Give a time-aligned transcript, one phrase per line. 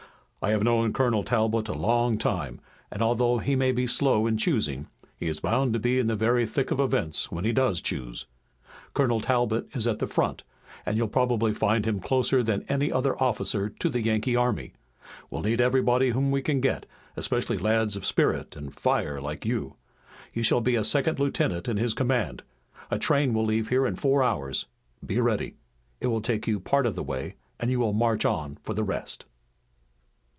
[0.43, 2.59] "I have known Colonel Talbot a long time,
[2.89, 6.15] and, although he may be slow in choosing he is bound to be in the
[6.15, 8.25] very thick of events when he does choose.
[8.95, 10.41] Colonel Talbot is at the front,
[10.83, 14.73] and you'll probably find him closer than any other officer to the Yankee army.
[15.29, 19.75] We need everybody whom we can get, especially lads of spirit and fire like you.
[20.33, 22.41] You shall be a second lieutenant in his command.
[22.89, 24.65] A train will leave here in four hours.
[25.05, 25.57] Be ready.
[25.99, 28.83] It will take you part of the way and you will march on for the
[28.83, 29.27] rest."